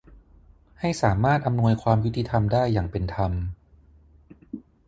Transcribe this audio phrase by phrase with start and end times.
[0.79, 3.31] ให้สามารถอำนวยความยุติธรรมได้อย่างเป็นธรรม